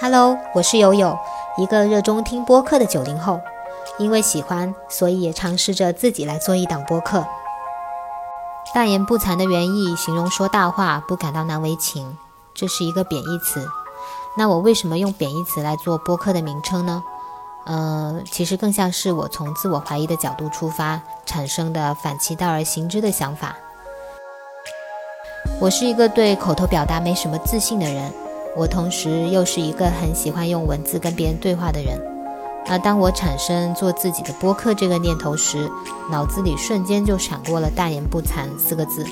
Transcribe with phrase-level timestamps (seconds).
[0.00, 1.18] Hello，我是友友，
[1.56, 3.40] 一个热衷听播客的九零后。
[3.98, 7.26] 因为喜欢，所以也尝试着自己来做一档播客。
[8.72, 12.16] 大言不惭的原意形容说大话不感到难为情，
[12.54, 13.66] 这是一个贬义词。
[14.36, 17.02] 那我为什么用贬义词来做播客的名称呢？
[17.66, 23.56] 呃，其实更像是我从自我怀疑的角度出发产生的反其道而行之的想法。
[25.58, 28.12] 我是一个对口头表达没什么自信的人，
[28.58, 31.96] 我同时又是一个很喜欢用文字跟别人对话的人。
[32.66, 35.70] 而当我产生做自己的播客这个念头时，
[36.10, 39.06] 脑子里瞬间就闪过了“大言不惭”四个字。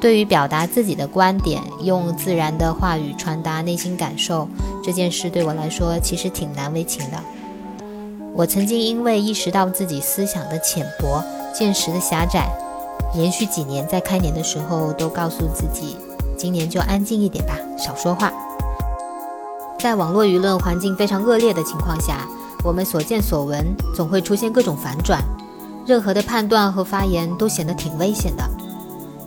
[0.00, 4.46] 对于表达自己的观点，用自然的话语传达内心感受
[4.84, 7.16] 这件事，对我来说其实挺难为情的。
[8.34, 12.50] 我曾经因为意识到自己思想的浅薄、见识的狭窄，
[13.14, 15.96] 连续几年在开年的时候都告诉自己，
[16.36, 18.32] 今年就安静一点吧，少说话。
[19.78, 22.26] 在网络舆论环境非常恶劣的情况下。
[22.64, 25.20] 我们所见所闻总会出现各种反转，
[25.84, 28.48] 任何的判断和发言都显得挺危险的。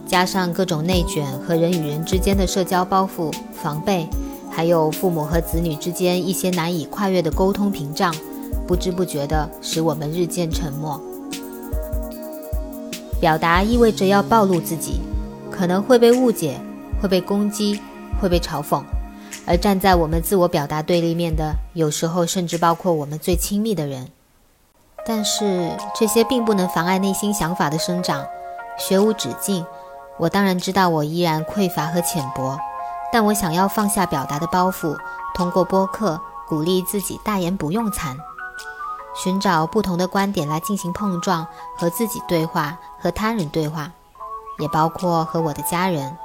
[0.08, 4.08] 加上各种内卷和人与人之间的社交包袱、防备，
[4.50, 8.16] 还有父母和子女之间一些难以跨越的沟通屏障，
[8.66, 10.98] 不知不觉地使我们日渐沉默。
[13.20, 15.02] 表达意味着要暴露自己，
[15.52, 16.58] 可能会被误解，
[17.06, 17.80] 会被攻击，
[18.20, 18.84] 会被嘲讽。
[19.46, 24.10] 而站在我们自我表达对立面的，有时候甚至包括我们最亲密的人。
[25.06, 28.26] 但是这些并不能妨碍内心想法的生长，
[28.76, 29.64] 学无止境。
[30.18, 32.58] 我当然知道我依然匮乏和浅薄，
[33.14, 34.98] 但我想要放下表达的包袱，
[35.36, 38.18] 通过播客鼓励自己大言不用惭，
[39.16, 41.46] 寻找不同的观点来进行碰撞，
[41.78, 43.92] 和自己对话，和他人对话，
[44.58, 46.18] 也包括和我的家人。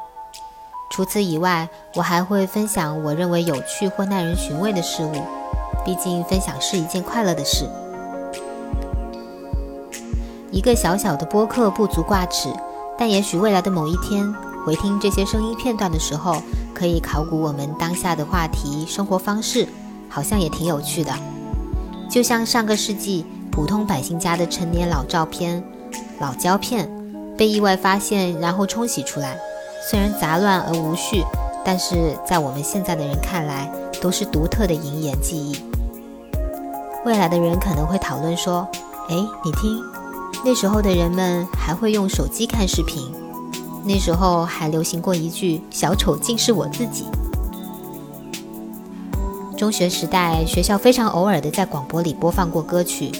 [0.91, 5.12] 除此以外，我还会分享我认为有趣或耐人寻味的事物。
[5.84, 7.65] 毕竟，分享是一件快乐的事。
[10.50, 12.53] 一个小小的播客不足挂齿，
[12.99, 14.34] 但也许未来的某一天，
[14.67, 16.43] 回听这些声音片段的时候，
[16.75, 19.69] 可以考古我们当下的话题、生活方式，
[20.09, 21.12] 好像也挺有趣的。
[22.11, 25.62] 就像上个世纪普通百姓家的陈年老照片、
[26.19, 26.91] 老胶片，
[27.39, 29.39] 被意外发现，然后冲洗出来。
[29.83, 31.25] 虽然杂乱而无序，
[31.65, 33.71] 但是在我们现在的人看来，
[34.01, 35.57] 都是独特的银眼记忆。
[37.05, 38.69] 未来的人可能会讨论说
[39.09, 39.83] ：“哎，你听，
[40.45, 43.11] 那时候的人们还会用手机看视频，
[43.83, 47.07] 那时候还流行过一句‘小丑竟是我自己’。”
[49.57, 53.11] 中学时代，学校非常偶尔的在广播里播放过歌曲，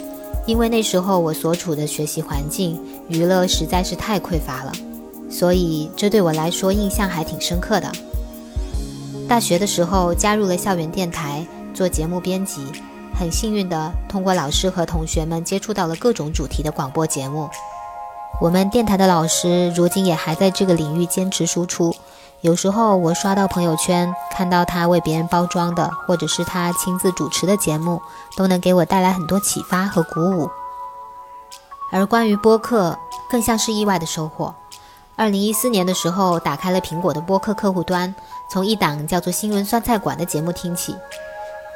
[0.47, 2.79] 因为那时候我所处的学习环境，
[3.09, 4.73] 娱乐实在是太匮乏了。
[5.31, 7.91] 所以，这对我来说印象还挺深刻的。
[9.29, 12.67] 大学的时候加入了校园电台做节目编辑，
[13.17, 17.49] 很幸运的通过老师和同学们接触到了各种主题的广播节目。
[18.41, 21.95] 我们电台的老师如今也还在这个领域坚持输出。
[22.41, 28.01] 有时候我刷到朋友圈，看到他为别人包装的，或者是他亲自主持的节目，
[28.37, 30.51] 都能给我带来很多启发和鼓舞。
[31.93, 32.99] 而关于播客，
[33.29, 34.55] 更像是意外的收获。
[35.21, 38.15] 二零一四年的时候，打开了苹果的播客客户端，
[38.51, 40.97] 从一档叫做《新闻酸菜馆》的节目听起。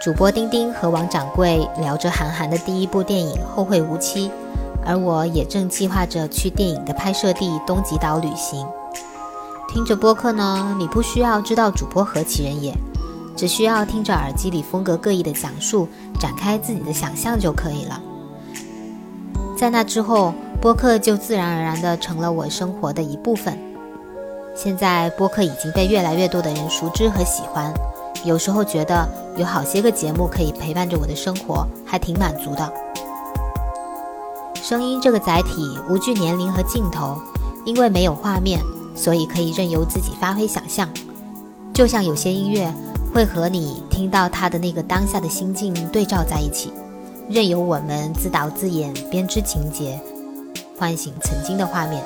[0.03, 4.29] 主播丁丁和王掌柜聊着韩寒的第一部电影《后会无期》，
[4.83, 8.67] 而我也正计划着去电影的拍摄地东极岛旅行。
[9.69, 12.75] 听着播客呢，你不需要知道主播何其人也，
[13.37, 15.87] 只需要听着耳机里风格各异的讲述，
[16.19, 18.01] 展开自己的想象就可以了。
[19.55, 20.33] 在那之后。
[20.65, 23.55] 播客就自然而然地成了我生活的一部分。
[24.55, 27.71] 现在播客已经被越来越多的人熟知和喜欢，
[28.25, 29.07] 有时候觉得
[29.37, 32.73] 有好些个节目可以陪伴着我的生活，还挺满足的。
[34.55, 37.19] 声音这个载体无惧年龄和镜头，
[37.67, 38.59] 因为没有画面，
[38.97, 40.89] 所以可以任由自己发挥想象。
[41.75, 42.73] 就像有些音乐
[43.13, 46.73] 会和你听到它的那个当下的心境对照在一起，
[47.29, 50.01] 任由我们自导自演编织情节。
[50.77, 52.03] 唤醒曾经的画面，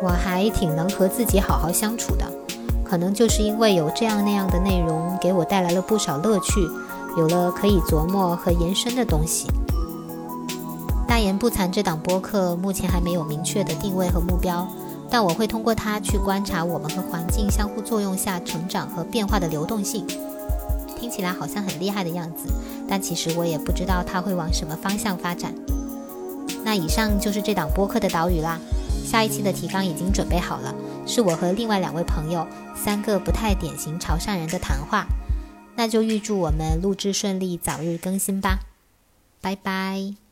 [0.00, 2.24] 我还挺能和自己好好相处的，
[2.84, 6.60] 可能就是因为有这样那样的内容给我带来了不少乐趣，
[7.16, 9.48] 有了可以琢磨和延伸的东西。
[11.08, 14.68] 大言不惭这档播客目前还没有明确的定位和目标，
[15.10, 20.06] 但我会通过它去观察我们和环境相互作用下成长和变化的流动性。
[20.96, 22.52] 听起来好像很厉害的样子，
[22.88, 25.52] 但其实我也不知道它会往什么方向发展。
[26.68, 28.60] 那以上就是这档播客的导语啦。
[29.02, 30.74] 下一期的提纲已经准备好了，
[31.06, 35.06] 是我和另外两位朋友三个不太典型潮汕人的谈话。
[35.76, 38.58] 那就预祝我们录制顺利，早日更新吧，
[39.40, 40.27] 拜拜。